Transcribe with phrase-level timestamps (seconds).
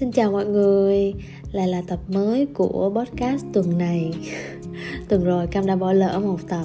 [0.00, 1.14] Xin chào mọi người,
[1.52, 4.10] lại là tập mới của podcast tuần này.
[5.08, 6.64] Tuần rồi Cam đã bỏ lỡ một tập.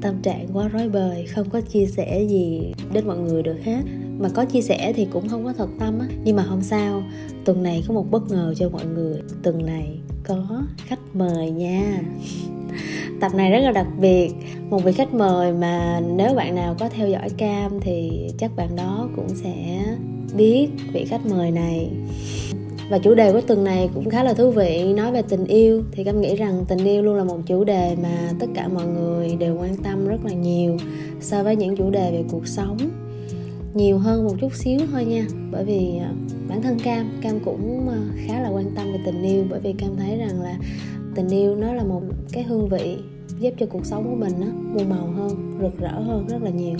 [0.00, 3.82] Tâm trạng quá rối bời, không có chia sẻ gì đến mọi người được hết.
[4.18, 6.06] Mà có chia sẻ thì cũng không có thật tâm á.
[6.24, 7.02] Nhưng mà không sao,
[7.44, 9.20] tuần này có một bất ngờ cho mọi người.
[9.42, 12.02] Tuần này có khách mời nha.
[13.20, 14.30] Tập này rất là đặc biệt.
[14.70, 18.76] Một vị khách mời mà nếu bạn nào có theo dõi cam thì chắc bạn
[18.76, 19.84] đó cũng sẽ
[20.36, 21.90] biết vị khách mời này
[22.90, 24.92] và chủ đề của tuần này cũng khá là thú vị.
[24.96, 27.96] Nói về tình yêu thì cam nghĩ rằng tình yêu luôn là một chủ đề
[28.02, 30.76] mà tất cả mọi người đều quan tâm rất là nhiều
[31.20, 32.76] so với những chủ đề về cuộc sống.
[33.74, 35.26] Nhiều hơn một chút xíu thôi nha.
[35.50, 36.12] Bởi vì à,
[36.48, 39.44] bản thân cam cam cũng à, khá là quan tâm về tình yêu.
[39.50, 40.58] Bởi vì cam thấy rằng là
[41.14, 42.96] tình yêu nó là một cái hương vị
[43.40, 46.50] giúp cho cuộc sống của mình nó muôn màu hơn rực rỡ hơn rất là
[46.50, 46.76] nhiều.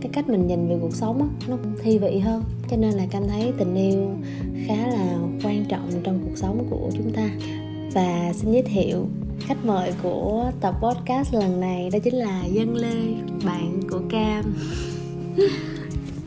[0.00, 3.06] Cái cách mình nhìn về cuộc sống á, nó thi vị hơn cho nên là
[3.10, 4.10] cam thấy tình yêu
[4.66, 7.30] khá là quan trọng trong cuộc sống của chúng ta.
[7.92, 9.06] Và xin giới thiệu
[9.40, 12.94] khách mời của tập podcast lần này đó chính là dân lê
[13.44, 14.54] bạn của cam.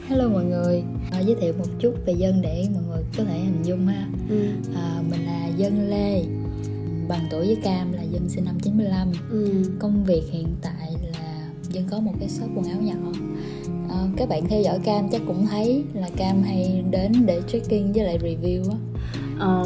[0.08, 0.84] Hello mọi người.
[1.12, 4.08] À, giới thiệu một chút về dân để mọi người có thể hình dung ha.
[4.30, 4.46] Ừ.
[4.76, 6.24] à, mình là dân lê
[7.08, 9.64] bằng tuổi với cam là dân sinh năm 95 ừ.
[9.80, 13.12] công việc hiện tại là dân có một cái shop quần áo nhỏ
[13.92, 17.94] à, các bạn theo dõi cam chắc cũng thấy là cam hay đến để checking
[17.94, 18.78] với lại review á.
[19.40, 19.64] Ờ,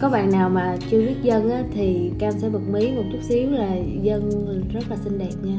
[0.00, 3.18] có bạn nào mà chưa biết dân á thì cam sẽ bật mí một chút
[3.22, 4.30] xíu là dân
[4.72, 5.58] rất là xinh đẹp nha.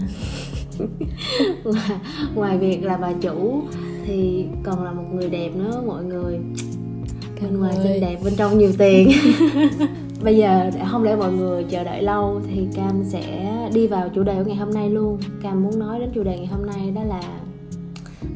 [2.36, 3.61] Ngoài, việc là bà chủ
[4.06, 6.39] thì còn là một người đẹp nữa mọi người.
[7.41, 9.11] Bên ngoài xinh đẹp bên trong nhiều tiền.
[10.23, 14.09] Bây giờ để không để mọi người chờ đợi lâu thì cam sẽ đi vào
[14.09, 15.17] chủ đề của ngày hôm nay luôn.
[15.44, 17.22] Cam muốn nói đến chủ đề ngày hôm nay đó là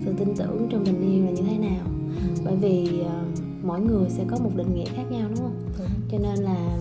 [0.06, 1.86] sự tin tưởng trong tình yêu là như thế nào.
[2.16, 2.42] Ừ.
[2.46, 5.56] bởi vì uh, mỗi người sẽ có một định nghĩa khác nhau đúng không?
[5.80, 5.86] Ừ.
[6.12, 6.78] cho nên là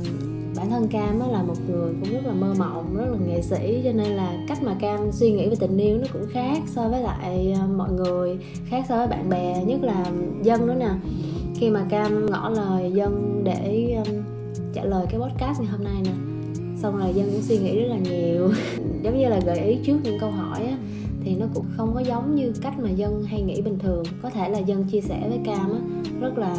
[0.57, 3.43] bản thân cam á là một người cũng rất là mơ mộng rất là nghệ
[3.43, 6.63] sĩ cho nên là cách mà cam suy nghĩ về tình yêu nó cũng khác
[6.67, 10.05] so với lại uh, mọi người khác so với bạn bè nhất là
[10.43, 10.91] dân nữa nè.
[11.55, 13.97] Khi mà cam ngỏ lời dân để
[14.75, 16.13] trả lời cái podcast ngày hôm nay nè
[16.83, 18.51] xong rồi dân cũng suy nghĩ rất là nhiều.
[19.03, 20.77] Giống như là gợi ý trước những câu hỏi á
[21.25, 24.03] thì nó cũng không có giống như cách mà dân hay nghĩ bình thường.
[24.23, 25.79] Có thể là dân chia sẻ với cam á
[26.21, 26.57] rất là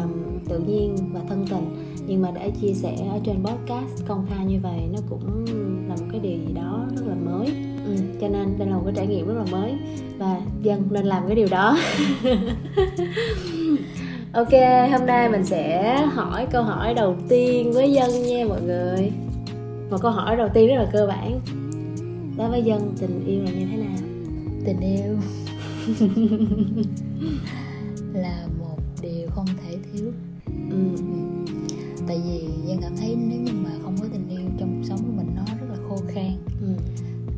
[0.48, 1.94] tự nhiên và thân tình.
[2.06, 5.44] Nhưng mà để chia sẻ ở trên podcast công khai như vậy nó cũng
[5.88, 7.46] là một cái điều gì đó rất là mới.
[7.86, 9.72] Ừ, cho nên đây là một cái trải nghiệm rất là mới
[10.18, 11.78] và dân nên làm cái điều đó.
[14.34, 14.52] Ok
[14.90, 19.12] hôm nay mình sẽ hỏi câu hỏi đầu tiên với dân nha mọi người.
[19.90, 21.40] Một câu hỏi đầu tiên rất là cơ bản.
[22.38, 23.93] Đối với dân tình yêu là như thế nào?
[24.64, 25.18] Tình yêu.
[28.12, 30.12] Là một điều không thể thiếu.
[30.70, 30.76] Ừ.
[32.08, 34.98] tại vì dân cảm thấy nếu như mà không có tình yêu trong cuộc sống
[34.98, 36.32] của mình nó rất là khô khan.
[36.60, 36.68] Ừ.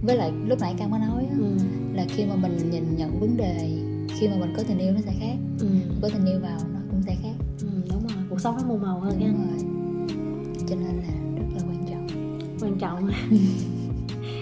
[0.02, 1.56] với lại lúc nãy cam có nói á, ừ.
[1.94, 3.78] là khi mà mình nhìn nhận vấn đề
[4.18, 5.36] khi mà mình có tình yêu nó sẽ khác.
[5.60, 5.66] Ừ.
[6.02, 7.34] có tình yêu vào nó cũng sẽ khác.
[7.60, 8.18] Ừ, đúng rồi.
[8.30, 9.32] Cuộc sống nó mù màu hơn nha.
[10.68, 12.38] cho nên là rất là quan trọng.
[12.60, 13.10] Quan trọng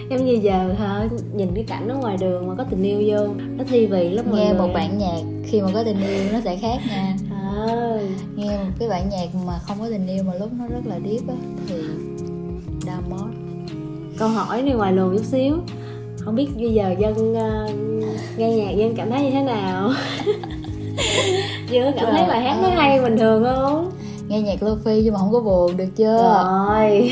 [0.09, 3.33] em như giờ hả nhìn cái cảnh ở ngoài đường mà có tình yêu vô
[3.57, 6.57] nó thi vị lắm nghe một bản nhạc khi mà có tình yêu nó sẽ
[6.57, 7.15] khác nha.
[7.31, 7.97] À.
[8.35, 10.99] nghe một cái bản nhạc mà không có tình yêu mà lúc nó rất là
[11.05, 11.35] deep á
[11.67, 11.75] thì
[12.85, 13.29] đau mót
[14.17, 15.57] câu hỏi này ngoài luồng chút xíu.
[16.19, 17.71] Không biết bây giờ dân uh,
[18.37, 19.91] nghe nhạc dân cảm thấy như thế nào?
[21.71, 23.91] Dân cảm thấy bài hát nó hay bình thường không
[24.27, 26.17] nghe nhạc lofi nhưng mà không có buồn được chưa?
[26.17, 27.11] Rồi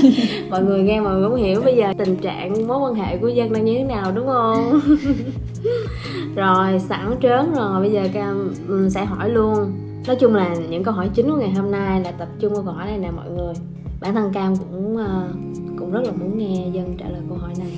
[0.50, 3.28] mọi người nghe mọi người cũng hiểu bây giờ tình trạng mối quan hệ của
[3.28, 4.80] dân đang như thế nào đúng không?
[6.36, 7.80] Rồi sẵn trớn rồi.
[7.80, 9.72] Bây giờ cam ừ, sẽ hỏi luôn.
[10.06, 12.62] Nói chung là những câu hỏi chính của ngày hôm nay là tập trung vào
[12.62, 13.54] câu hỏi này nè mọi người.
[14.00, 15.28] Bản thân cam cũng ờ,
[15.78, 17.72] cũng rất là muốn nghe dân trả lời câu hỏi này.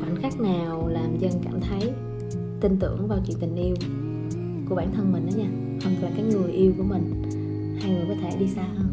[0.00, 1.90] Khoảnh khắc nào làm dân cảm thấy
[2.60, 3.74] tin tưởng vào chuyện tình yêu
[4.68, 5.48] của bản thân mình đó nha?
[5.84, 7.22] Hoặc là cái người yêu của mình
[7.88, 8.88] hai người có thể đi xa hơn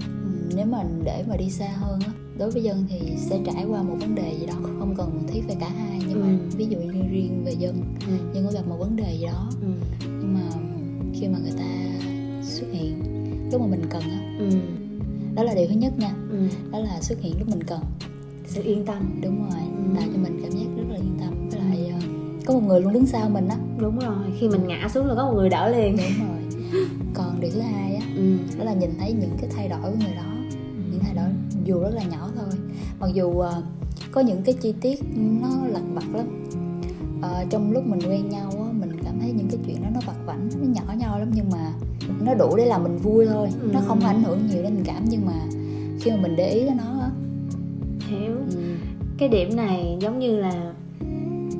[0.00, 3.64] ừ, nếu mà để mà đi xa hơn á đối với dân thì sẽ trải
[3.68, 6.26] qua một vấn đề gì đó không cần thiết về cả hai nhưng ừ.
[6.26, 8.12] mà ví dụ như riêng về dân ừ.
[8.34, 9.68] dân có gặp một vấn đề gì đó ừ.
[10.02, 10.40] nhưng mà
[11.14, 11.64] khi mà người ta
[12.42, 13.02] xuất hiện
[13.52, 14.48] lúc mà mình cần á ừ.
[15.34, 16.38] đó là điều thứ nhất nha ừ.
[16.72, 17.80] đó là xuất hiện lúc mình cần
[18.46, 19.96] sự yên tâm đúng rồi ừ.
[19.96, 22.80] tạo cho mình cảm giác rất là yên tâm với lại uh, có một người
[22.80, 25.48] luôn đứng sau mình á đúng rồi khi mình ngã xuống là có một người
[25.48, 26.38] đỡ liền đúng rồi
[27.14, 27.87] còn điều thứ hai ừ.
[28.58, 30.34] Đó là nhìn thấy những cái thay đổi của người đó.
[30.90, 31.24] Những thay đổi
[31.64, 32.58] dù rất là nhỏ thôi.
[33.00, 33.46] Mặc dù uh,
[34.12, 36.26] có những cái chi tiết nó lặt vặt lắm.
[37.18, 40.00] Uh, trong lúc mình quen nhau á mình cảm thấy những cái chuyện đó nó
[40.06, 41.72] vặt vảnh nó nhỏ nhau lắm nhưng mà
[42.20, 43.48] nó đủ để làm mình vui thôi.
[43.62, 43.70] Ừ.
[43.72, 45.46] nó không ảnh hưởng nhiều đến tình cảm nhưng mà
[46.00, 47.10] khi mà mình để ý tới nó
[48.08, 48.36] hiểu.
[48.54, 48.60] Ừ.
[49.18, 50.72] cái điểm này giống như là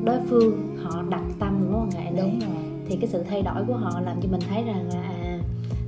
[0.04, 2.38] đối phương họ đặt tâm vào mối quan hệ này.
[2.88, 5.17] Thì cái sự thay đổi của họ làm cho mình thấy rằng là à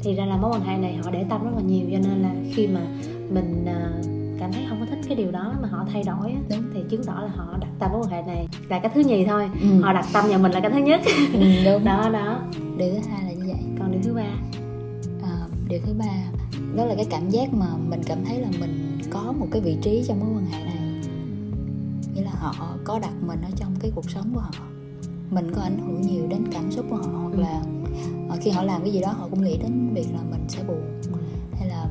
[0.02, 2.22] thì ra là mối quan hệ này họ để tâm rất là nhiều cho nên
[2.22, 2.80] là khi mà
[3.30, 3.90] mình à,
[4.40, 6.62] cảm thấy không có thích cái điều đó mà họ thay đổi đúng.
[6.74, 9.24] thì chứng tỏ là họ đặt tâm mối quan hệ này là cái thứ nhì
[9.24, 9.80] thôi ừ.
[9.82, 11.00] họ đặt tâm vào mình là cái thứ nhất
[11.32, 11.84] ừ, đúng.
[11.90, 12.40] đó đó
[12.76, 14.30] điều thứ hai là như vậy còn điều thứ ba
[15.22, 16.14] à, điều thứ ba
[16.76, 19.76] đó là cái cảm giác mà mình cảm thấy là mình có một cái vị
[19.82, 20.76] trí trong mối quan hệ này
[22.14, 24.64] nghĩa là họ có đặt mình ở trong cái cuộc sống của họ
[25.30, 27.40] mình có ảnh hưởng nhiều đến cảm xúc của họ hoặc ừ.
[27.40, 27.79] là ờ,
[28.40, 31.00] khi họ làm cái gì đó họ cũng nghĩ đến việc là mình sẽ buồn
[31.58, 31.90] hay là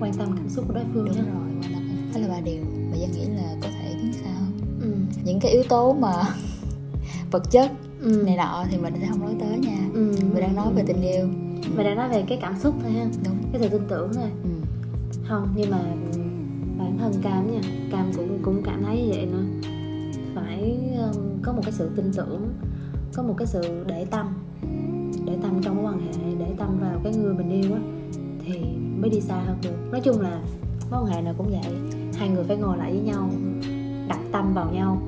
[0.00, 1.24] quan tâm cảm xúc của đối phương đúng rồi
[1.62, 1.82] quan tâm.
[2.14, 5.16] Đó là ba điều mà dân nghĩ là có thể tiến xa hơn ừ.
[5.24, 6.12] những cái yếu tố mà
[7.30, 7.70] vật chất
[8.00, 8.22] ừ.
[8.26, 9.78] này nọ thì mình sẽ không nói tới nha.
[9.94, 10.14] Ừ.
[10.32, 11.26] mình đang nói về tình yêu.
[11.76, 13.06] Mình đang nói về cái cảm xúc thôi ha.
[13.24, 13.36] Đúng.
[13.52, 14.30] Cái sự tin tưởng thôi.
[14.42, 14.50] Ừ.
[15.28, 15.78] không nhưng mà
[16.78, 17.60] bản thân cam nha
[17.92, 19.68] cam cũng cũng cảm thấy như vậy nữa.
[20.34, 20.78] Phải
[21.42, 22.54] có một cái sự tin tưởng
[23.14, 24.26] có một cái sự để tâm
[25.30, 27.80] để tâm trong mối quan hệ để tâm vào cái người mình yêu á
[28.44, 28.60] thì
[29.00, 30.40] mới đi xa hơn được nói chung là
[30.90, 31.72] mối quan hệ nào cũng vậy
[32.14, 33.30] hai người phải ngồi lại với nhau
[34.08, 34.98] đặt tâm vào nhau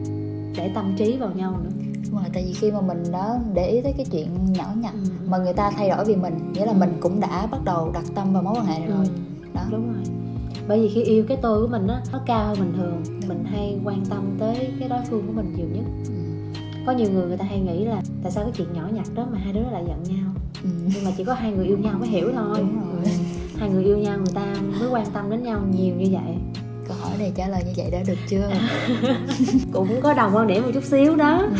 [0.56, 1.70] để tâm trí vào nhau nữa
[2.04, 4.94] đúng rồi tại vì khi mà mình đã để ý tới cái chuyện nhỏ nhặt
[4.94, 5.10] ừ.
[5.28, 6.78] mà người ta thay đổi vì mình nghĩa là ừ.
[6.78, 9.46] mình cũng đã bắt đầu đặt tâm vào mối quan hệ này rồi ừ.
[9.54, 10.02] đó đúng rồi
[10.68, 13.44] bởi vì khi yêu cái tôi của mình á nó cao hơn bình thường mình
[13.44, 16.21] hay quan tâm tới cái đối phương của mình nhiều nhất ừ.
[16.86, 19.26] Có nhiều người người ta hay nghĩ là tại sao cái chuyện nhỏ nhặt đó
[19.32, 20.32] mà hai đứa lại giận nhau?
[20.62, 20.68] Ừ.
[20.94, 22.58] nhưng mà chỉ có hai người yêu nhau mới hiểu thôi.
[22.58, 23.10] Ừ.
[23.56, 26.34] hai người yêu nhau người ta mới quan tâm đến nhau nhiều như vậy.
[26.88, 28.50] Câu hỏi này trả lời như vậy đã được chưa?
[29.72, 31.38] Cũng có đồng quan điểm một chút xíu đó.
[31.38, 31.56] Ừ.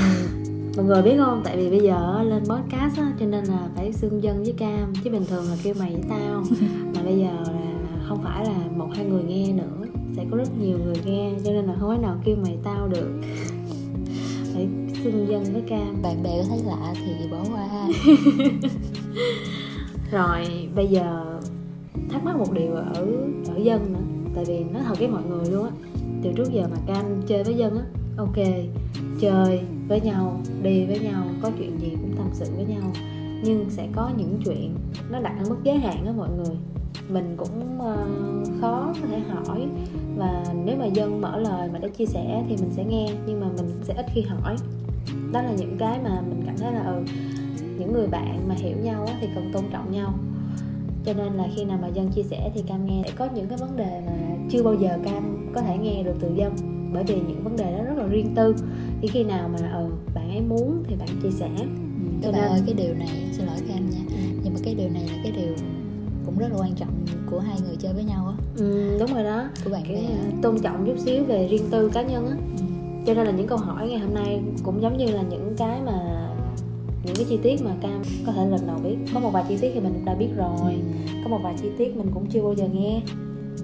[0.77, 1.41] mọi người biết không?
[1.45, 4.93] Tại vì bây giờ lên podcast á cho nên là phải xưng dân với cam.
[5.05, 6.45] Chứ bình thường là kêu mày với tao.
[6.95, 7.61] Mà bây giờ là
[8.09, 9.87] không phải là một hai người nghe nữa.
[10.17, 12.89] Sẽ có rất nhiều người nghe cho nên là không phải nào kêu mày tao
[12.89, 13.11] được
[15.05, 16.03] xưng dân với cam.
[16.03, 17.69] Bạn bè có thấy lạ thì bỏ qua
[20.13, 21.41] rồi bây giờ
[22.11, 23.07] thắc mắc một điều ở
[23.49, 24.01] ở dân nữa.
[24.35, 25.71] Tại vì nói thật với mọi người luôn á
[26.23, 27.85] từ trước giờ mà cam chơi với dân á
[28.17, 28.37] ok
[29.21, 32.93] chơi với nhau đi với nhau có chuyện gì cũng tâm sự với nhau.
[33.45, 34.75] Nhưng sẽ có những chuyện
[35.11, 36.57] nó đặt ở mức giới hạn đó mọi người.
[37.09, 39.67] Mình cũng uh, khó có thể hỏi.
[40.17, 43.41] Và nếu mà dân mở lời mà để chia sẻ thì mình sẽ nghe nhưng
[43.41, 44.57] mà mình sẽ ít khi hỏi
[45.33, 47.03] đó là những cái mà mình cảm thấy là ừ
[47.79, 50.15] những người bạn mà hiểu nhau thì cần tôn trọng nhau.
[51.05, 53.59] Cho nên là khi nào mà dân chia sẻ thì cam nghe có những cái
[53.59, 54.13] vấn đề mà
[54.51, 56.53] chưa bao giờ cam có thể nghe được từ dân.
[56.95, 58.55] Bởi vì những vấn đề đó rất là riêng tư.
[59.01, 61.51] Thì khi nào mà ừ, bạn ấy muốn thì bạn chia sẻ.
[61.57, 61.65] Ừ,
[62.23, 64.01] cho nên ơi cái điều này xin lỗi cam nha.
[64.09, 64.17] Ừ.
[64.45, 65.55] nhưng mà cái điều này là cái điều
[66.27, 66.95] cũng rất là quan trọng
[67.31, 68.35] của hai người chơi với nhau á.
[68.57, 69.45] Ừ, đúng rồi đó.
[69.65, 70.07] Của bạn cái
[70.43, 72.37] tôn trọng chút xíu về riêng tư cá nhân á.
[72.59, 72.62] Ừ
[73.07, 75.81] cho nên là những câu hỏi ngày hôm nay cũng giống như là những cái
[75.87, 76.29] mà
[77.05, 78.97] những cái chi tiết mà cam có thể lần đầu biết.
[79.15, 80.83] Có một vài chi tiết thì mình cũng đã biết rồi.
[81.25, 83.03] Có một vài chi tiết mình cũng chưa bao giờ nghe.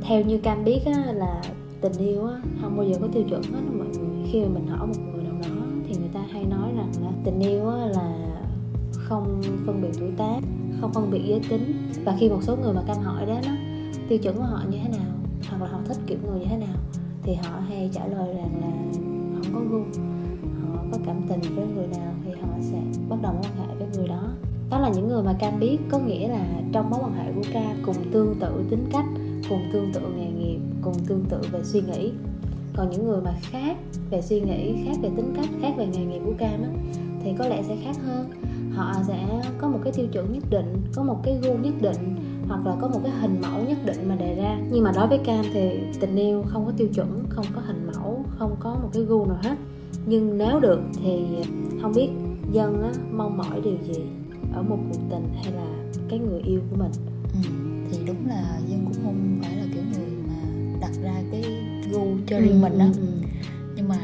[0.02, 1.43] Theo như cam biết á, là
[1.81, 4.28] tình yêu á, không bao giờ có tiêu chuẩn hết mọi người.
[4.33, 7.11] Khi mà mình hỏi một người nào đó thì người ta hay nói rằng là
[7.25, 8.14] tình yêu á, là
[8.92, 10.40] không phân biệt tuổi tác
[10.80, 11.73] không phân biệt giới tính.
[12.04, 13.57] Và khi một số người mà cam hỏi đến á
[14.09, 15.11] tiêu chuẩn của họ như thế nào
[15.49, 16.76] hoặc là họ thích kiểu người như thế nào
[17.23, 18.99] thì họ hay trả lời rằng là
[19.59, 19.83] có gu.
[20.62, 23.75] Họ có cảm tình với người nào thì họ sẽ bắt đầu mối quan hệ
[23.79, 24.23] với người đó.
[24.71, 27.43] Đó là những người mà cam biết, có nghĩa là trong mối quan hệ của
[27.53, 29.07] cam cùng tương tự tính cách,
[29.49, 32.12] cùng tương tự nghề nghiệp, cùng tương tự về suy nghĩ.
[32.77, 33.77] Còn những người mà khác
[34.11, 36.69] về suy nghĩ, khác về tính cách, khác về nghề nghiệp của cam á,
[37.25, 38.31] thì có lẽ sẽ khác hơn.
[38.75, 42.17] Họ sẽ có một cái tiêu chuẩn nhất định, có một cái gu nhất định,
[42.49, 44.59] hoặc là có một cái hình mẫu nhất định mà đề ra.
[44.71, 47.87] Nhưng mà đối với cam thì tình yêu không có tiêu chuẩn, không có hình
[47.87, 47.88] mẫu
[48.38, 49.57] không có một cái gu nào hết
[50.07, 51.26] nhưng nếu được thì
[51.83, 52.09] không biết
[52.52, 54.02] dân á, mong mỏi điều gì
[54.52, 55.66] ở một cuộc tình hay là
[56.09, 56.92] cái người yêu của mình
[57.33, 57.50] ừ,
[57.90, 60.35] thì đúng là dân cũng không phải là kiểu người mà
[60.80, 61.42] đặt ra cái
[61.92, 63.28] gu cho riêng ừ, mình đó ừ, ừ.
[63.76, 63.97] nhưng mà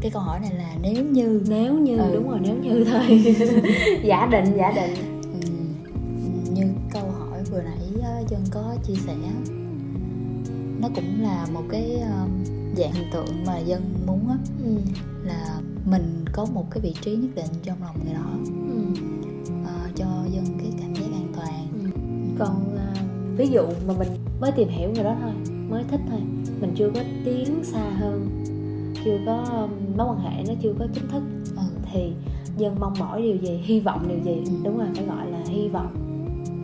[0.00, 2.10] cái câu hỏi này là nếu như nếu như ừ.
[2.14, 3.22] đúng rồi nếu như thôi
[4.04, 5.48] giả định giả định ừ.
[6.54, 7.76] như câu hỏi vừa nãy
[8.28, 9.14] dân có chia sẻ
[10.80, 12.02] nó cũng là một cái
[12.76, 14.70] dạng hình tượng mà dân muốn á ừ.
[15.24, 18.30] là mình có một cái vị trí nhất định trong lòng người đó
[18.68, 19.02] ừ.
[19.62, 21.90] uh, cho dân cái cảm giác an toàn ừ.
[22.38, 24.08] còn uh, ví dụ mà mình
[24.40, 25.32] mới tìm hiểu người đó thôi
[25.68, 26.20] mới thích thôi
[26.60, 28.44] mình chưa có tiến xa hơn
[29.04, 31.22] chưa có mối quan hệ nó chưa có chính thức
[31.56, 31.62] ừ.
[31.92, 32.12] thì
[32.56, 34.52] dân mong mỏi điều gì hy vọng điều gì ừ.
[34.64, 35.94] đúng rồi phải gọi là hy vọng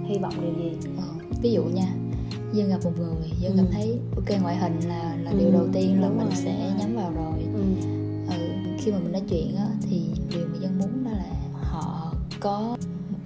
[0.09, 1.05] hy vọng điều gì ờ,
[1.43, 2.06] ví dụ nha
[2.53, 3.57] dân gặp một người dân ừ.
[3.57, 5.39] cảm thấy ok ngoại hình là là ừ.
[5.39, 7.63] điều đầu tiên là mình sẽ nhắm vào rồi ừ.
[8.29, 8.37] ừ.
[8.79, 12.77] khi mà mình nói chuyện á thì điều mà dân muốn đó là họ có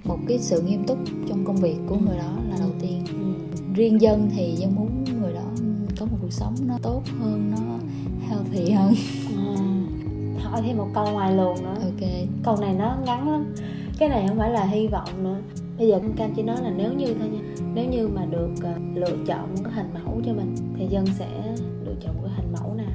[0.03, 0.97] một cái sự nghiêm túc
[1.29, 2.75] trong công việc của người đó là đầu ừ.
[2.81, 3.57] tiên ừ.
[3.75, 5.45] riêng dân thì dân muốn người đó
[5.99, 7.77] có một cuộc sống nó tốt hơn nó
[8.29, 8.93] healthy hơn
[9.37, 12.09] à, hỏi thêm một câu ngoài luồng nữa ok
[12.43, 13.53] câu này nó ngắn lắm
[13.99, 15.37] cái này không phải là hy vọng nữa
[15.77, 18.51] bây giờ con cam chỉ nói là nếu như thôi nha nếu như mà được
[18.53, 22.21] uh, lựa chọn một cái hình mẫu cho mình thì dân sẽ lựa chọn một
[22.23, 22.91] cái hình mẫu nào?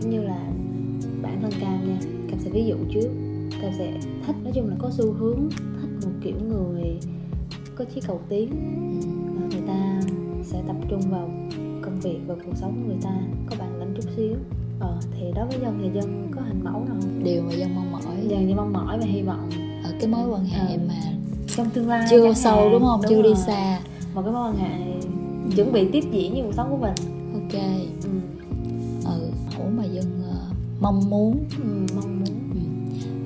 [0.00, 0.38] Giống như là
[1.22, 1.98] bản thân cam nha
[2.30, 3.08] cam sẽ ví dụ trước.
[3.62, 3.92] Cam sẽ
[4.26, 6.98] thích nói chung là có xu hướng thích một kiểu người
[7.76, 8.50] có chí cầu tiến.
[9.50, 10.00] Người ta
[10.42, 11.30] sẽ tập trung vào
[11.82, 13.10] công việc và cuộc sống của người ta
[13.50, 14.36] có bản lĩnh chút xíu.
[14.80, 16.96] Ờ thì đối với dân thì dân có hình mẫu nào?
[17.22, 18.02] Điều mà dân mong mỏi.
[18.28, 19.50] Dân như mong mỏi và hy vọng.
[19.84, 20.80] Ở cái mối quan hệ ừ.
[20.88, 20.94] mà
[21.56, 23.00] trong tương lai chưa sâu đúng không?
[23.02, 23.34] đúng chưa rồi.
[23.34, 23.80] đi xa
[24.16, 25.00] một cái mối quan hệ
[25.56, 26.94] chuẩn bị tiếp diễn như cuộc sống của mình
[27.34, 27.62] ok
[28.02, 28.10] ừ,
[29.04, 32.60] ừ ủa mà dân uh, mong muốn ừ, mong muốn ừ.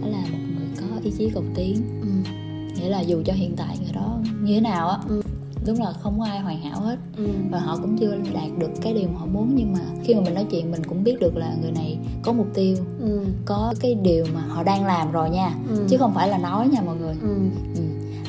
[0.03, 2.31] đó là một người có ý chí cầu tiến ừ.
[2.77, 5.23] nghĩa là dù cho hiện tại người đó như thế nào á ừ
[5.67, 7.27] đúng là không có ai hoàn hảo hết ừ.
[7.51, 10.21] và họ cũng chưa đạt được cái điều mà họ muốn nhưng mà khi mà
[10.21, 13.25] mình nói chuyện mình cũng biết được là người này có mục tiêu ừ.
[13.45, 15.85] có cái điều mà họ đang làm rồi nha ừ.
[15.89, 17.37] chứ không phải là nói nha mọi người ừ.
[17.77, 17.83] Ừ.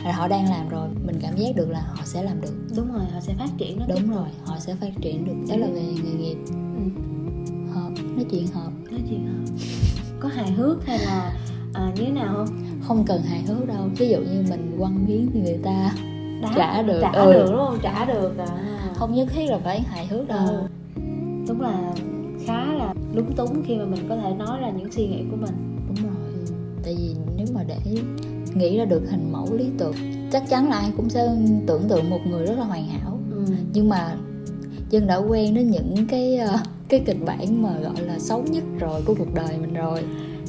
[0.05, 2.53] là họ đang làm rồi mình cảm giác được là họ sẽ làm được.
[2.77, 5.33] Đúng rồi họ sẽ phát triển đó đúng rồi họ sẽ phát triển được.
[5.49, 6.37] Đó là về nghề nghiệp.
[6.51, 6.83] Ừ.
[7.73, 8.71] hợp nói chuyện hợp.
[8.91, 9.53] Nói chuyện hợp.
[10.19, 11.33] Có hài hước hay là
[11.73, 12.47] à, như thế nào không?
[12.81, 13.89] Không cần hài hước đâu.
[13.97, 15.91] Ví dụ như mình quăng miếng thì người ta
[16.41, 16.99] Đá, trả được.
[17.01, 17.33] trả ừ.
[17.33, 17.77] được đúng không?
[17.83, 18.47] Trả được à.
[18.95, 20.47] Không nhất thiết là phải hài hước đâu.
[20.47, 21.01] Ừ.
[21.47, 21.93] đúng là
[22.45, 25.37] khá là lúng túng khi mà mình có thể nói ra những suy nghĩ của
[25.37, 25.83] mình.
[25.87, 26.45] Đúng rồi.
[26.83, 27.77] Tại vì nếu mà để
[28.55, 29.95] nghĩ ra được hình mẫu lý tưởng
[30.31, 31.29] chắc chắn là ai cũng sẽ
[31.67, 33.53] tưởng tượng một người rất là hoàn hảo ừ.
[33.73, 34.15] nhưng mà
[34.89, 36.57] dân đã quen đến những cái ờ,
[36.89, 40.03] cái kịch bản mà gọi là xấu nhất rồi của cuộc đời mình rồi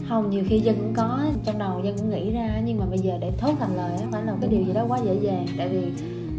[0.09, 2.99] không nhiều khi dân cũng có trong đầu dân cũng nghĩ ra nhưng mà bây
[2.99, 5.47] giờ để thốt thành lời á phải là cái điều gì đó quá dễ dàng
[5.59, 5.81] tại vì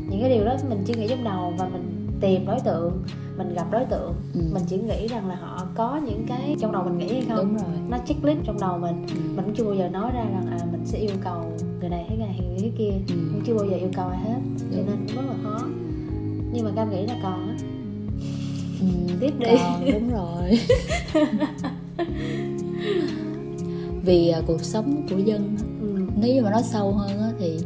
[0.09, 3.03] những cái điều đó mình chỉ nghĩ trong đầu và mình tìm đối tượng
[3.37, 4.41] mình gặp đối tượng ừ.
[4.53, 7.37] mình chỉ nghĩ rằng là họ có những cái trong đầu mình nghĩ hay không
[7.37, 7.65] Đúng rồi.
[7.89, 9.15] nó checklist trong đầu mình ừ.
[9.35, 12.15] mình cũng chưa bao giờ nói ra rằng à sẽ yêu cầu người này thế
[12.15, 13.15] này người thế kia ừ.
[13.31, 15.67] cũng chưa bao giờ yêu cầu ai hết cho nên cũng rất là khó
[16.53, 17.55] nhưng mà cam nghĩ là còn á
[18.79, 18.87] ừ,
[19.19, 20.59] tiếp đi còn, đúng rồi
[24.05, 26.01] vì uh, cuộc sống của dân ừ.
[26.21, 27.59] nếu như mà nó sâu hơn á, thì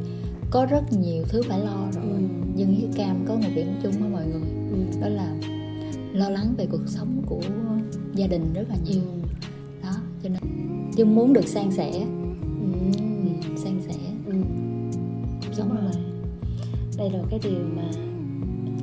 [0.51, 2.19] có rất nhiều thứ phải lo rồi ừ.
[2.55, 4.99] dân với cam có một điểm chung với mọi người ừ.
[5.01, 5.35] đó là
[6.13, 7.41] lo lắng về cuộc sống của
[8.13, 9.27] gia đình rất là nhiều ừ.
[9.83, 9.91] đó
[10.23, 10.41] cho nên
[10.91, 12.05] dân muốn được san sẻ
[17.09, 17.83] đây là cái điều mà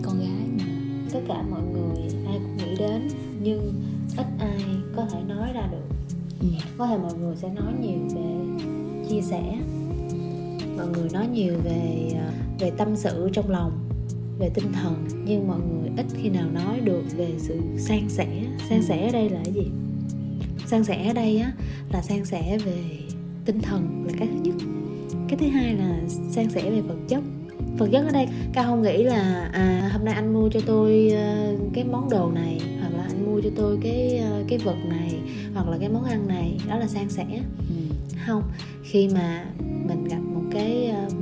[0.02, 0.64] con gái mà
[1.12, 3.08] tất cả mọi người ai cũng nghĩ đến
[3.42, 3.72] nhưng
[4.16, 4.64] ít ai
[4.96, 5.94] có thể nói ra được.
[6.40, 6.46] Ừ.
[6.78, 8.66] có thể mọi người sẽ nói nhiều về
[9.08, 9.58] chia sẻ
[10.76, 13.88] mọi người nói nhiều về à, về tâm sự trong lòng
[14.38, 18.44] về tinh thần nhưng mọi người ít khi nào nói được về sự san sẻ.
[18.68, 19.66] San sẻ ở đây là cái gì?
[20.66, 21.52] San sẻ ở đây á
[21.92, 22.78] là san sẻ về
[23.44, 24.54] tinh thần là cái thứ nhất.
[25.28, 26.00] Cái thứ hai là
[26.30, 27.22] san sẻ về vật chất
[27.78, 31.12] vật chất ở đây cao không nghĩ là à hôm nay anh mua cho tôi
[31.12, 34.76] uh, cái món đồ này hoặc là anh mua cho tôi cái uh, cái vật
[34.88, 35.14] này
[35.54, 37.26] hoặc là cái món ăn này đó là san sẻ
[37.58, 37.94] ừ.
[38.26, 38.42] không
[38.82, 41.12] khi mà mình gặp một cái uh,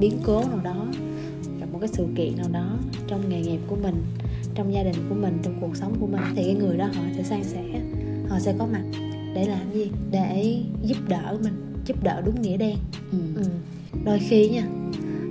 [0.00, 0.86] biến cố nào đó
[1.60, 4.02] gặp một cái sự kiện nào đó trong nghề nghiệp của mình
[4.54, 7.02] trong gia đình của mình trong cuộc sống của mình thì cái người đó họ
[7.16, 7.64] sẽ san sẻ
[8.28, 8.82] họ sẽ có mặt
[9.34, 12.76] để làm gì để giúp đỡ mình giúp đỡ đúng nghĩa đen
[13.12, 13.18] ừ.
[13.36, 13.42] Ừ.
[14.04, 14.66] đôi khi nha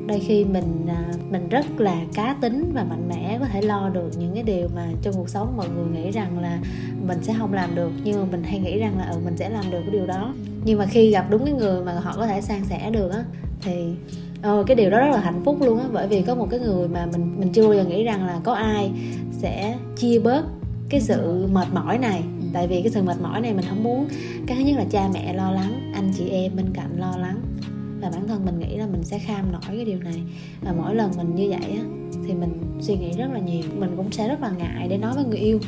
[0.07, 3.89] đôi khi mình à, mình rất là cá tính và mạnh mẽ có thể lo
[3.89, 6.59] được những cái điều mà trong cuộc sống mọi người nghĩ rằng là
[7.07, 9.49] mình sẽ không làm được nhưng mà mình hay nghĩ rằng là ừ mình sẽ
[9.49, 10.33] làm được cái điều đó.
[10.65, 13.23] Nhưng mà khi gặp đúng cái người mà họ có thể san sẻ được á
[13.61, 13.93] thì
[14.41, 15.85] ờ, cái điều đó rất là hạnh phúc luôn á.
[15.93, 18.39] Bởi vì có một cái người mà mình mình chưa bao giờ nghĩ rằng là
[18.43, 18.91] có ai
[19.31, 20.45] sẽ chia bớt
[20.89, 22.23] cái sự mệt mỏi này.
[22.41, 22.47] Ừ.
[22.53, 24.07] tại vì cái sự mệt mỏi này mình không muốn
[24.47, 27.41] cái thứ nhất là cha mẹ lo lắng anh chị em bên cạnh lo lắng
[28.01, 30.23] và bản thân mình nghĩ là mình sẽ kham nổi cái điều này.
[30.61, 31.83] Và mỗi lần mình như vậy á
[32.27, 33.63] thì mình suy nghĩ rất là nhiều.
[33.79, 35.59] Mình cũng sẽ rất là ngại để nói với người yêu.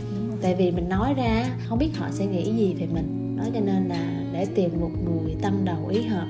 [0.41, 3.37] Tại vì mình nói ra không biết họ sẽ nghĩ gì về mình.
[3.37, 6.27] Đó cho nên là để tìm một người tâm đầu ý hợp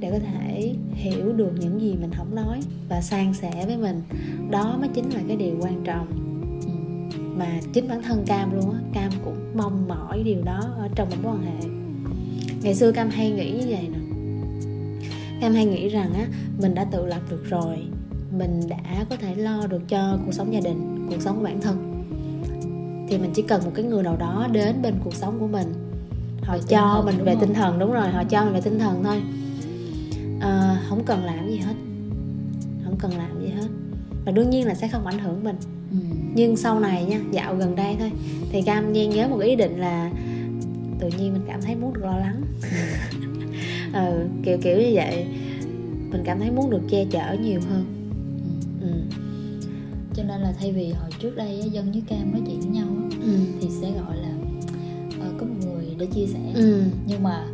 [0.00, 4.02] để có thể hiểu được những gì mình không nói và san sẻ với mình
[4.50, 6.06] đó mới chính là cái điều quan trọng.
[7.38, 11.08] Mà chính bản thân cam luôn á cam cũng mong mỏi điều đó ở trong
[11.10, 11.68] một mối quan hệ.
[12.62, 14.05] Ngày xưa cam hay nghĩ như vậy nè
[15.40, 16.26] em hay nghĩ rằng á
[16.58, 17.78] mình đã tự lập được rồi.
[18.38, 21.60] Mình đã có thể lo được cho cuộc sống gia đình cuộc sống của bản
[21.60, 22.04] thân.
[23.08, 25.72] Thì mình chỉ cần một cái người nào đó đến bên cuộc sống của mình.
[26.42, 27.40] Họ cho thần, mình về không?
[27.40, 29.22] tinh thần đúng rồi họ cho mình về tinh thần thôi.
[30.40, 31.74] À, không cần làm gì hết.
[32.84, 33.68] Không cần làm gì hết.
[34.24, 35.56] Và đương nhiên là sẽ không ảnh hưởng mình.
[35.90, 35.96] Ừ.
[36.34, 38.12] nhưng sau này nha dạo gần đây thôi
[38.50, 40.10] thì cam nhan nhớ một ý định là
[40.98, 42.42] tự nhiên mình cảm thấy muốn được lo lắng
[43.92, 45.26] ừ, kiểu kiểu như vậy
[46.10, 47.84] mình cảm thấy muốn được che chở nhiều hơn
[48.80, 48.86] Ừ.
[48.86, 48.92] ừ.
[50.14, 52.86] cho nên là thay vì hồi trước đây dân với cam nói chuyện với nhau
[53.22, 53.32] Ừ.
[53.60, 54.28] thì sẽ gọi là
[55.20, 56.82] ờ, có một người để chia sẻ Ừ.
[57.06, 57.46] nhưng mà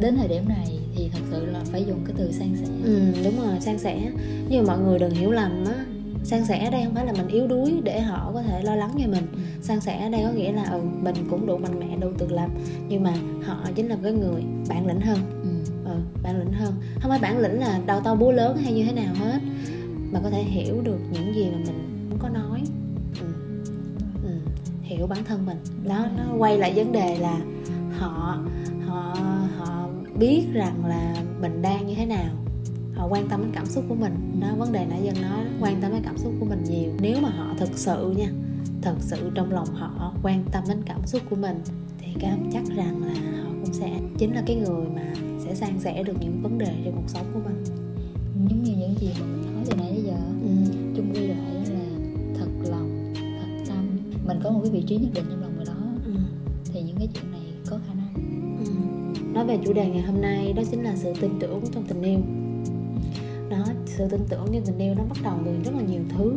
[0.00, 0.66] đến thời điểm này
[0.96, 4.10] thì thật sự là phải dùng cái từ san sẻ ừ đúng rồi san sẻ
[4.48, 5.84] nhưng mà mọi người đừng hiểu lầm á
[6.24, 8.74] san sẻ ở đây không phải là mình yếu đuối để họ có thể lo
[8.76, 9.38] lắng cho mình Ừ.
[9.62, 12.28] san sẻ ở đây có nghĩa là ừ mình cũng đủ mạnh mẽ đủ tự
[12.28, 12.48] lập
[12.88, 15.48] nhưng mà họ chính là cái người bản lĩnh hơn ừ
[16.22, 16.74] bản lĩnh hơn.
[17.00, 19.40] Không phải bản lĩnh là đầu to búa lớn hay như thế nào hết.
[20.12, 22.62] Mà có thể hiểu được những gì mà mình muốn có nói.
[23.20, 23.26] Ừ.
[24.24, 24.30] Ừ.
[24.82, 25.56] hiểu bản thân mình.
[25.88, 27.40] Đó nó quay lại vấn đề là
[27.98, 28.38] họ
[28.86, 29.16] họ
[29.58, 29.88] họ
[30.18, 32.34] biết rằng là mình đang như thế nào.
[32.94, 34.40] Họ quan tâm đến cảm xúc của mình.
[34.40, 36.92] Đó vấn đề nãy dân nói quan tâm đến cảm xúc của mình nhiều.
[37.00, 38.28] Nếu mà họ thực sự nha
[38.82, 41.60] thật sự trong lòng họ quan tâm đến cảm xúc của mình,
[41.98, 45.14] thì cảm chắc rằng là họ cũng sẽ chính là cái người mà
[45.50, 47.64] sẽ san sẻ được những vấn đề trong cuộc sống của mình
[48.50, 50.48] giống như những gì mình nói từ nãy đến giờ ừ.
[50.96, 51.80] chung quy lại là
[52.38, 55.64] thật lòng thật tâm mình có một cái vị trí nhất định trong lòng người
[55.64, 55.72] đó
[56.04, 56.12] Ừ.
[56.72, 57.40] thì những cái chuyện này
[57.70, 58.14] có khả năng
[58.64, 58.70] Ừ.
[59.34, 62.02] nói về chủ đề ngày hôm nay đó chính là sự tin tưởng trong tình
[62.02, 62.18] yêu
[63.50, 66.32] đó sự tin tưởng trong tình yêu nó bắt đầu từ rất là nhiều thứ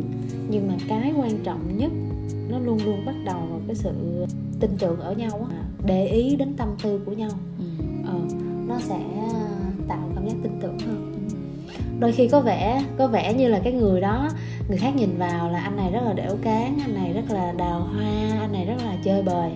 [0.50, 1.92] nhưng mà cái quan trọng nhất
[2.50, 3.90] nó luôn luôn bắt đầu vào cái sự
[4.60, 7.64] tin tưởng ở nhau á để ý đến tâm tư của nhau ừ.
[8.06, 8.14] ờ,
[8.74, 9.00] nó sẽ
[9.32, 9.40] ờ,
[9.88, 11.28] tạo cảm giác tin tưởng hơn.
[12.00, 14.28] Đôi khi có vẻ có vẻ như là cái người đó
[14.68, 17.52] người khác nhìn vào là anh này rất là đẻo cán anh này rất là
[17.52, 19.50] đào hoa anh này rất là chơi bời.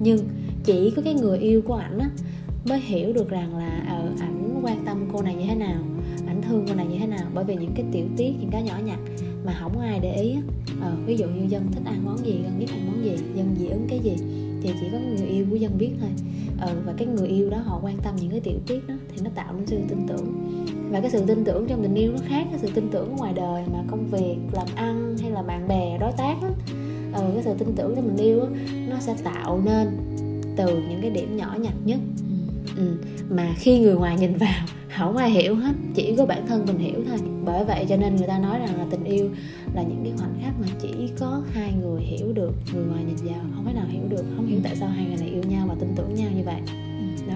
[0.00, 0.18] Nhưng
[0.64, 2.08] chỉ có cái người yêu của ảnh á
[2.64, 5.82] mới hiểu được rằng là ờ ảnh quan tâm cô này như thế nào
[6.26, 7.24] ảnh thương cô này như thế nào.
[7.34, 8.98] Bởi vì những cái tiểu tiết những cái nhỏ nhặt
[9.44, 10.34] mà không ai để ý
[10.80, 13.54] ờ, ví dụ như dân thích ăn món gì dân biết ăn món gì dân
[13.58, 14.16] dị ứng cái gì
[14.62, 16.10] thì chỉ có người yêu của dân biết thôi
[16.66, 19.22] ừ, và cái người yêu đó họ quan tâm những cái tiểu tiết đó thì
[19.24, 20.54] nó tạo nên sự tin tưởng
[20.90, 23.16] và cái sự tin tưởng trong tình yêu nó khác cái sự tin tưởng ở
[23.16, 26.48] ngoài đời mà công việc làm ăn hay là bạn bè đối tác đó.
[27.14, 28.46] Ừ, cái sự tin tưởng trong tình yêu đó,
[28.88, 29.88] nó sẽ tạo nên
[30.56, 31.98] từ những cái điểm nhỏ nhặt nhất
[32.76, 32.82] Ừ.
[32.82, 32.96] ừ.
[33.30, 34.64] mà khi người ngoài nhìn vào
[34.98, 38.16] không ai hiểu hết chỉ có bản thân mình hiểu thôi bởi vậy cho nên
[38.16, 39.30] người ta nói rằng là tình yêu
[39.74, 43.16] là những cái khoảnh khắc mà chỉ có hai người hiểu được người ngoài nhìn
[43.16, 45.66] vào không thể nào hiểu được không hiểu tại sao hai người này yêu nhau
[45.68, 46.60] và tin tưởng nhau như vậy
[47.28, 47.34] đó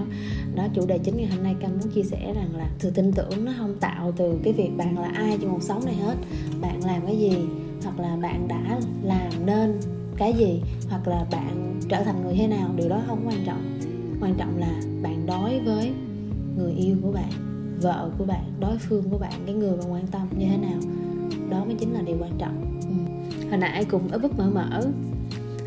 [0.54, 3.12] đó chủ đề chính ngày hôm nay cam muốn chia sẻ rằng là sự tin
[3.12, 6.14] tưởng nó không tạo từ cái việc bạn là ai trong cuộc sống này hết
[6.60, 7.36] bạn làm cái gì
[7.84, 9.80] hoặc là bạn đã làm nên
[10.16, 13.75] cái gì hoặc là bạn trở thành người thế nào điều đó không quan trọng
[14.20, 15.92] quan trọng là bạn đối với
[16.56, 17.30] người yêu của bạn
[17.80, 20.78] vợ của bạn đối phương của bạn cái người bạn quan tâm như thế nào.
[21.50, 22.80] Đó mới chính là điều quan trọng.
[22.80, 23.48] Ừ.
[23.50, 24.82] hồi nãy cùng ấp ấp mở mở.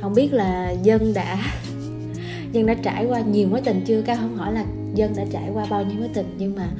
[0.02, 1.38] Không biết là dân đã
[2.52, 4.02] dân đã trải qua nhiều mối tình chưa?
[4.02, 6.72] Cao không hỏi là dân đã trải qua bao nhiêu mối tình nhưng mà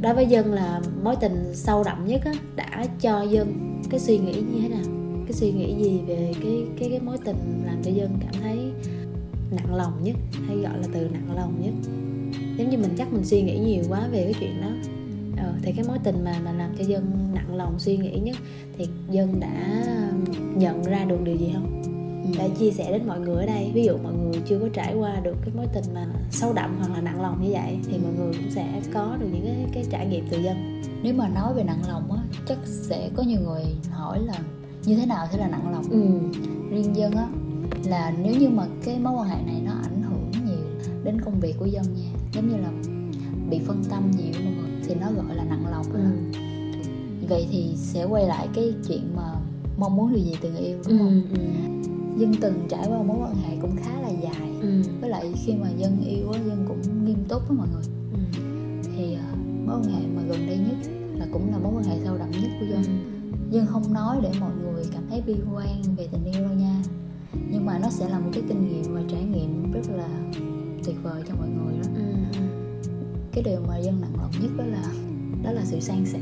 [0.00, 4.18] đối với dân là mối tình sâu đậm nhất á, đã cho dân cái suy
[4.18, 4.84] nghĩ như thế nào?
[5.26, 8.58] Cái suy nghĩ gì về cái cái cái mối tình làm cho dân cảm thấy
[9.50, 11.74] nặng lòng nhất hay gọi là từ nặng lòng nhất.
[12.58, 14.68] Giống như mình chắc mình suy nghĩ nhiều quá về cái chuyện đó.
[15.42, 18.36] Ờ, thì cái mối tình mà mà làm cho dân nặng lòng suy nghĩ nhất
[18.78, 19.84] thì dân đã
[20.56, 21.82] nhận ra được điều gì không?
[22.24, 22.30] Ừ.
[22.38, 23.70] để chia sẻ đến mọi người ở đây.
[23.74, 26.76] Ví dụ mọi người chưa có trải qua được cái mối tình mà sâu đậm
[26.78, 29.66] hoặc là nặng lòng như vậy thì mọi người cũng sẽ có được những cái
[29.72, 30.82] cái trải nghiệm từ dân.
[31.02, 34.38] Nếu mà nói về nặng lòng á chắc sẽ có nhiều người hỏi là
[34.84, 35.84] như thế nào sẽ là nặng lòng?
[35.90, 36.08] Ừ.
[36.70, 37.28] Riêng dân á
[37.88, 41.40] là nếu như mà cái mối quan hệ này nó ảnh hưởng nhiều đến công
[41.40, 42.70] việc của dân nha giống như là
[43.50, 46.00] bị phân tâm nhiều mọi người thì nó gọi là nặng lòng ừ.
[47.28, 49.34] Vậy thì sẽ quay lại cái chuyện mà
[49.78, 51.22] mong muốn điều gì từ người yêu ừ đúng không?
[51.34, 51.40] ừ.
[52.20, 54.82] Dân từng trải qua mối quan hệ cũng khá là dài ừ.
[55.00, 57.84] với lại khi mà dân yêu á dân cũng nghiêm túc á mọi người.
[58.12, 58.40] Ừ.
[58.96, 61.96] Thì ờ, mối quan hệ mà gần đây nhất là cũng là mối quan hệ
[62.04, 62.82] sâu đậm nhất của dân.
[62.84, 62.90] Ừ.
[63.50, 66.47] Dân không nói để mọi người cảm thấy bi quan về tình yêu
[67.50, 70.08] nhưng mà nó sẽ là một cái kinh nghiệm và trải nghiệm rất là
[70.84, 71.88] tuyệt vời cho mọi người đó.
[71.94, 72.02] Ừ.
[73.32, 74.82] Cái điều mà dân nặng lòng nhất đó là
[75.42, 76.20] đó là sự san sẻ.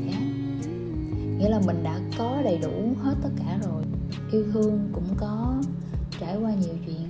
[1.37, 3.83] Nghĩa là mình đã có đầy đủ hết tất cả rồi.
[4.31, 5.61] Yêu thương cũng có
[6.19, 7.07] trải qua nhiều chuyện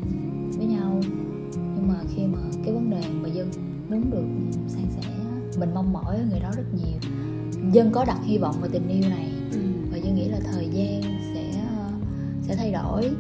[0.58, 1.02] với nhau.
[1.54, 3.52] Nhưng mà khi mà cái vấn đề mà dân
[3.90, 4.26] muốn được
[4.68, 5.10] san sẻ
[5.60, 7.00] mình mong mỏi ở người đó rất nhiều.
[7.72, 9.32] Dân có đặt hy vọng vào tình yêu này.
[9.52, 9.60] Ừ.
[9.92, 11.02] Và dân nghĩ là thời gian
[11.34, 11.64] sẽ
[12.42, 13.12] sẽ thay đổi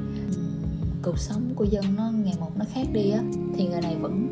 [1.07, 3.19] cuộc sống của dân nó ngày một nó khác đi á
[3.55, 4.27] thì người này vẫn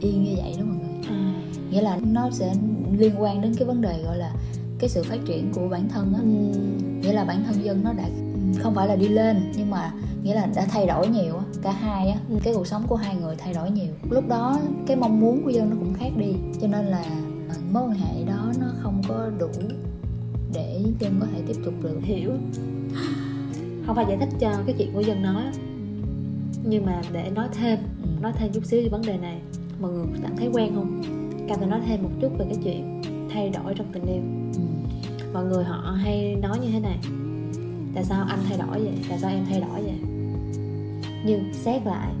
[0.00, 1.08] yên như vậy đó mọi người.
[1.08, 1.34] À.
[1.70, 2.54] nghĩa là nó sẽ
[2.98, 4.32] liên quan đến cái vấn đề gọi là
[4.78, 6.20] cái sự phát triển của bản thân á.
[6.20, 6.60] Ừ.
[7.02, 8.08] nghĩa là bản thân dân nó đã
[8.58, 11.72] không phải là đi lên nhưng mà nghĩa là đã thay đổi nhiều á cả
[11.72, 12.18] hai á.
[12.30, 12.36] Ừ.
[12.42, 13.92] cái cuộc sống của hai người thay đổi nhiều.
[14.10, 17.04] Lúc đó cái mong muốn của dân nó cũng khác đi cho nên là
[17.72, 19.50] mối quan hệ đó nó không có đủ
[20.54, 21.98] để dân có thể tiếp tục được.
[22.02, 22.30] Hiểu.
[23.86, 25.42] Không phải giải thích cho cái chuyện của dân nói
[26.64, 28.08] nhưng mà để nói thêm ừ.
[28.20, 29.40] nói thêm chút xíu về vấn đề này
[29.80, 31.02] mọi người cảm thấy quen không?
[31.48, 34.22] Cam tôi nói thêm một chút về cái chuyện thay đổi trong tình yêu.
[34.54, 34.60] Ừ.
[35.32, 36.98] mọi người họ hay nói như thế này
[37.94, 38.94] tại sao anh thay đổi vậy?
[39.08, 39.98] Tại sao em thay đổi vậy?
[41.24, 42.12] Nhưng xét lại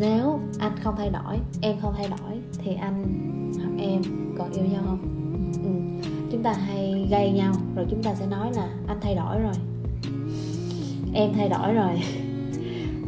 [0.00, 3.04] nếu anh không thay đổi em không thay đổi thì anh
[3.58, 4.02] hoặc em
[4.38, 4.98] còn yêu nhau không?
[5.64, 5.70] Ừ.
[6.32, 9.54] chúng ta hay gây nhau rồi chúng ta sẽ nói là anh thay đổi rồi.
[11.14, 12.00] Em thay đổi rồi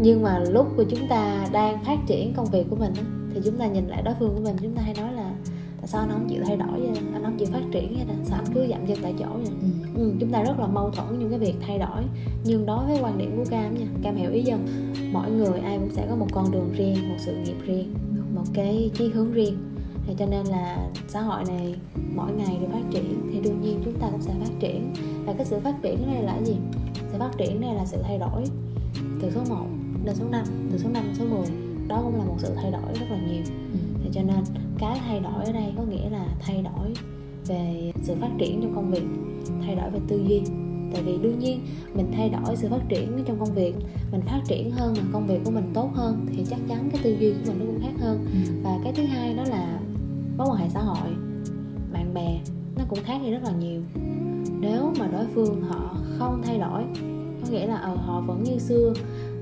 [0.03, 2.93] nhưng mà lúc của chúng ta đang phát triển công việc của mình
[3.35, 5.33] thì chúng ta nhìn lại đối phương của mình chúng ta hay nói là
[5.77, 7.03] tại sao anh không chịu thay đổi vậy?
[7.13, 9.53] Anh không chịu phát triển vậy sao anh cứ dậm chân tại chỗ vậy?
[9.95, 10.03] Ừ.
[10.03, 12.03] Ừ, chúng ta rất là mâu thuẫn những cái việc thay đổi.
[12.45, 14.67] Nhưng đối với quan điểm của cam nha cam hiểu ý dân
[15.13, 17.95] mỗi người ai cũng sẽ có một con đường riêng một sự nghiệp riêng
[18.35, 19.59] một cái chí hướng riêng.
[20.07, 21.75] Thì cho nên là xã hội này
[22.15, 24.93] mỗi ngày đều phát triển thì đương nhiên chúng ta cũng sẽ phát triển.
[25.27, 26.57] Và cái sự phát triển này là gì?
[27.13, 28.45] Sự phát triển này là sự thay đổi
[29.23, 29.57] từ số 1
[30.05, 31.47] lên số 5 từ số 5 đến số 10
[31.89, 33.43] đó cũng là một sự thay đổi rất là nhiều.
[33.73, 33.79] Ừ.
[34.03, 34.45] thì cho nên
[34.79, 36.95] cái thay đổi ở đây có nghĩa là thay đổi
[37.47, 39.03] về sự phát triển trong công việc
[39.63, 40.43] thay đổi về tư duy.
[40.93, 41.61] Tại vì đương nhiên
[41.95, 43.75] mình thay đổi sự phát triển trong công việc
[44.13, 47.01] mình phát triển hơn mà công việc của mình tốt hơn thì chắc chắn cái
[47.05, 48.27] tư duy của mình nó cũng khác hơn.
[48.33, 48.53] Ừ.
[48.63, 49.81] và cái thứ hai đó là
[50.39, 51.11] mối quan hệ xã hội
[51.93, 52.41] bạn bè
[52.79, 53.83] nó cũng khác đi rất là nhiều.
[54.61, 56.83] Nếu mà đối phương họ không thay đổi
[57.43, 58.93] có nghĩa là ờ, họ vẫn như xưa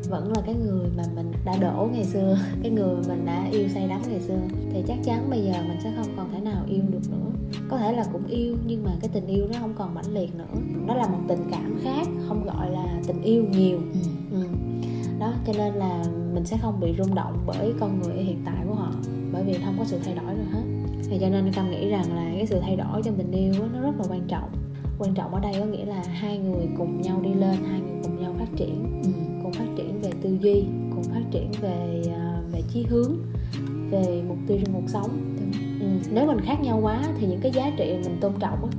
[0.09, 3.69] vẫn là cái người mà mình đã đổ ngày xưa cái người mình đã yêu
[3.69, 4.39] say đắm ngày xưa.
[4.73, 7.31] Thì chắc chắn bây giờ mình sẽ không còn thể nào yêu được nữa.
[7.69, 10.35] Có thể là cũng yêu nhưng mà cái tình yêu nó không còn mãnh liệt
[10.35, 10.61] nữa.
[10.87, 13.79] Đó là một tình cảm khác không gọi là tình yêu nhiều.
[13.93, 13.99] Ừ.
[14.33, 14.45] Ừ.
[15.19, 18.65] đó cho nên là mình sẽ không bị rung động bởi con người hiện tại
[18.69, 18.93] của họ
[19.33, 20.63] bởi vì không có sự thay đổi rồi hết.
[21.11, 23.81] Thì cho nên cam nghĩ rằng là cái sự thay đổi trong tình yêu nó
[23.81, 24.51] rất là quan trọng.
[24.99, 28.01] Quan trọng ở đây có nghĩa là hai người cùng nhau đi lên hai người
[28.03, 29.01] cùng nhau phát triển.
[29.03, 29.11] Ừ.
[29.43, 29.98] Cùng phát triển
[30.29, 30.65] tư duy
[30.95, 33.13] cùng phát triển về uh, về chí hướng
[33.91, 35.37] về mục tiêu trong cuộc sống.
[35.81, 35.87] Ừ.
[36.11, 38.71] nếu mình khác nhau quá thì những cái giá trị mình tôn trọng á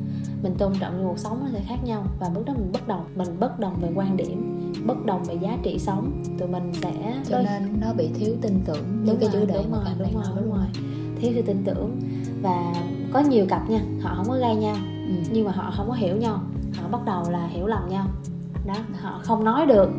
[0.44, 2.04] mình tôn trọng trong cuộc sống nó sẽ khác nhau.
[2.20, 4.56] Và lúc đó mình bất đồng mình bất đồng về quan điểm
[4.88, 7.44] bất đồng về giá trị sống tụi mình sẽ cho đôi...
[7.44, 10.52] nên nó bị thiếu tin tưởng đúng cái chủ đề đúng rồi đúng rồi đúng
[10.52, 10.66] rồi.
[11.20, 12.00] Thiếu sự tin tưởng
[12.42, 12.74] và
[13.14, 14.76] có nhiều cặp nha họ không có gây nhau
[15.08, 15.14] ừ.
[15.32, 16.42] nhưng mà họ không có hiểu nhau
[16.76, 18.08] họ bắt đầu là hiểu lầm nhau.
[18.68, 19.90] Đó họ không nói được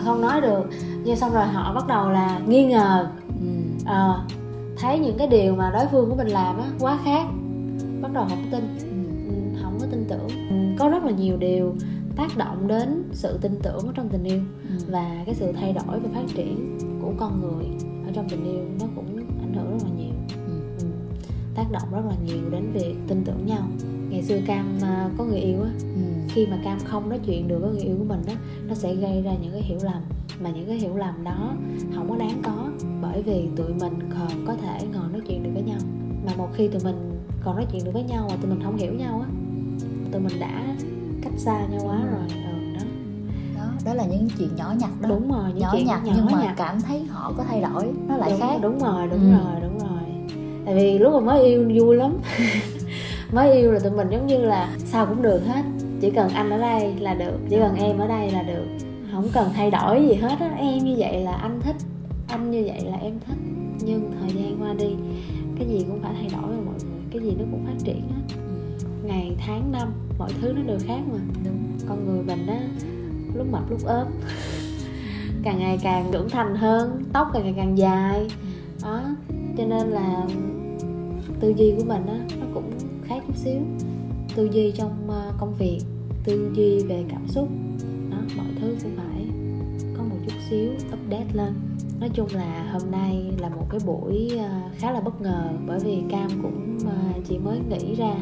[0.00, 0.64] không nói được
[1.04, 3.06] nhưng xong rồi họ bắt đầu là nghi ngờ
[3.40, 3.46] ừ.
[3.84, 4.14] à,
[4.76, 7.26] thấy những cái điều mà đối phương của mình làm á quá khác
[8.00, 9.60] bắt đầu không tin ừ.
[9.62, 11.74] không có tin tưởng ừ, có rất là nhiều điều
[12.16, 14.84] tác động đến sự tin tưởng ở trong tình yêu ừ.
[14.90, 17.66] và cái sự thay đổi và phát triển của con người
[18.06, 20.14] ở trong tình yêu nó cũng ảnh hưởng rất là nhiều
[20.46, 20.52] ừ.
[20.80, 20.86] Ừ.
[21.54, 23.62] tác động rất là nhiều đến việc tin tưởng nhau
[24.10, 26.13] ngày xưa cam à, có người yêu á ừ.
[26.34, 28.34] Khi mà cam không nói chuyện được với người yêu của mình á
[28.68, 30.02] nó sẽ gây ra những cái hiểu lầm.
[30.42, 31.54] Mà những cái hiểu lầm đó
[31.94, 32.68] không có đáng có
[33.02, 35.78] bởi vì tụi mình còn có thể ngồi nói chuyện được với nhau.
[36.26, 38.76] Mà một khi tụi mình còn nói chuyện được với nhau mà tụi mình không
[38.76, 39.28] hiểu nhau á
[40.12, 40.76] tụi mình đã
[41.22, 42.28] cách xa nhau quá rồi.
[42.28, 42.84] Ừ, đó.
[43.56, 45.08] Đó đó là những chuyện nhỏ nhặt đó.
[45.08, 46.54] Đúng rồi những nhỏ chuyện nhặt nhỏ nhưng mà nhặt.
[46.56, 48.58] cảm thấy họ có thay đổi nó lại đúng, khác.
[48.62, 49.30] đúng rồi đúng ừ.
[49.30, 50.34] rồi đúng rồi.
[50.64, 52.16] Tại vì lúc mà mới yêu vui lắm.
[53.32, 55.62] Mới yêu là tụi mình giống như là sao cũng được hết
[56.04, 58.66] chỉ cần anh ở đây là được, chỉ cần em ở đây là được.
[59.12, 61.76] Không cần thay đổi gì hết á, em như vậy là anh thích,
[62.28, 63.38] anh như vậy là em thích.
[63.80, 64.94] Nhưng thời gian qua đi,
[65.58, 68.02] cái gì cũng phải thay đổi rồi mọi người, cái gì nó cũng phát triển
[68.10, 68.36] á
[69.04, 71.18] ngày, tháng, năm, mọi thứ nó đều khác mà.
[71.88, 72.60] Con người mình á,
[73.34, 74.06] lúc mập, lúc ốm,
[75.42, 78.26] càng ngày càng trưởng thành hơn, tóc càng ngày càng dài.
[78.82, 79.02] Đó,
[79.58, 80.26] cho nên là
[81.40, 82.70] tư duy của mình á, nó cũng
[83.04, 83.60] khác chút xíu.
[84.36, 85.80] Tư duy trong ờ, công việc
[86.24, 87.48] tư duy về cảm xúc.
[88.10, 89.26] Đó mọi thứ cũng phải
[89.96, 91.54] có một chút xíu update lên.
[92.00, 95.78] Nói chung là hôm nay là một cái buổi ờ, khá là bất ngờ bởi
[95.78, 98.14] vì cam cũng ờ, chỉ mới nghĩ ra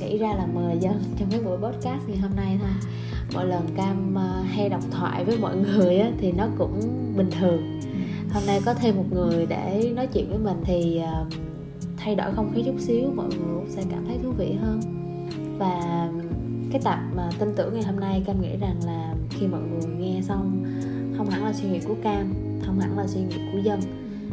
[0.00, 2.90] nghĩ ra là mời dân trong cái buổi podcast ngày hôm nay thôi.
[3.34, 6.80] Mỗi lần cam ờ, hay đọc thoại với mọi người á, thì nó cũng
[7.16, 7.80] bình thường.
[8.32, 11.00] Hôm nay có thêm một người để nói chuyện với mình thì
[11.96, 14.80] thay đổi không khí chút xíu mọi người cũng sẽ cảm thấy thú vị hơn.
[15.58, 16.08] Và
[16.76, 19.96] cái tập mà tin tưởng ngày hôm nay cam nghĩ rằng là khi mọi người
[19.98, 20.64] nghe xong
[21.16, 22.34] không hẳn là suy nghĩ của cam
[22.66, 23.80] không hẳn là suy nghĩ của dân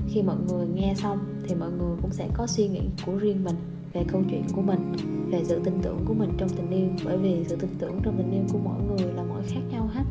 [0.10, 3.44] khi mọi người nghe xong thì mọi người cũng sẽ có suy nghĩ của riêng
[3.44, 3.56] mình
[3.94, 4.94] về câu chuyện của mình
[5.32, 6.88] về sự tin tưởng của mình trong tình yêu.
[7.06, 9.90] Bởi vì sự tin tưởng trong tình yêu của mỗi người là mỗi khác nhau
[9.94, 10.04] hết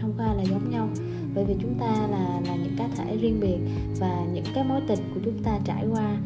[0.00, 0.88] không có ai là giống nhau.
[1.34, 3.58] Bởi vì chúng ta là là những cá thể riêng biệt
[4.00, 6.16] và những cái mối tình của chúng ta trải qua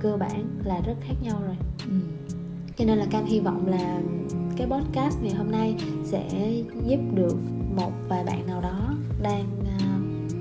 [0.00, 1.56] cơ bản là rất khác nhau rồi.
[1.86, 1.94] Ừ.
[2.76, 4.00] cho nên là cam hy vọng là
[4.56, 6.52] cái podcast ngày hôm nay sẽ
[6.86, 7.36] giúp được
[7.76, 9.44] một vài bạn nào đó đang
[9.80, 9.98] à,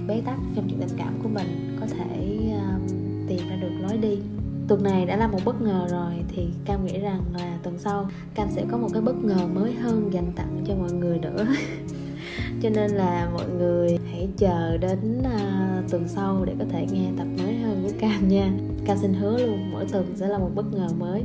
[0.07, 2.79] bế tắc trong chuyện tình cảm của mình có thể à,
[3.27, 4.19] tìm ra được lối đi.
[4.67, 8.09] Tuần này đã là một bất ngờ rồi thì cam nghĩ rằng là tuần sau
[8.35, 11.45] cam sẽ có một cái bất ngờ mới hơn dành tặng cho mọi người nữa.
[12.61, 17.09] Cho nên là mọi người hãy chờ đến uh, tuần sau để có thể nghe
[17.17, 18.51] tập mới hơn của cam nha.
[18.85, 21.23] Cam xin hứa luôn mỗi tuần sẽ là một bất ngờ mới.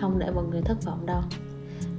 [0.00, 1.22] Không để mọi người thất vọng đâu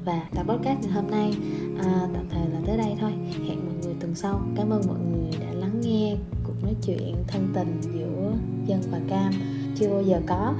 [0.08, 1.34] và tập podcast ngày hôm nay.
[1.80, 3.12] À, tạm thời là tới đây thôi.
[3.48, 4.42] Hẹn mọi người tuần sau.
[4.56, 8.32] Cảm ơn mọi người đã lắng nghe cuộc nói chuyện thân tình giữa
[8.66, 9.32] dân và cam.
[9.80, 10.54] Chưa bao giờ có.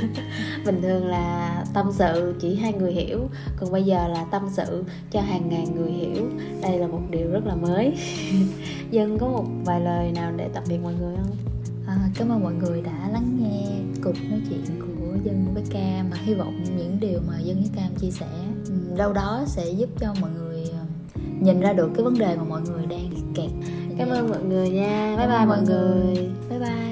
[0.66, 3.28] Bình thường là tâm sự chỉ hai người hiểu.
[3.56, 6.30] Còn bây giờ là tâm sự cho hàng ngàn người hiểu.
[6.62, 7.96] Đây là một điều rất là mới.
[8.90, 11.36] Dân có một vài lời nào để tạm biệt mọi người không?
[11.86, 13.66] À, cảm ơn mọi người đã lắng nghe
[14.04, 16.10] cuộc nói chuyện của dân với cam.
[16.10, 18.26] Mà hy vọng những điều mà dân với cam chia sẻ
[18.96, 20.84] đâu đó sẽ giúp cho mọi người ờ,
[21.40, 23.50] nhìn ra được cái vấn đề mà mọi người đang kẹt.
[23.98, 25.14] Cảm ơn mọi người nha.
[25.18, 26.14] Bye bye, mọi người.
[26.14, 26.30] người.
[26.50, 26.89] Bye bye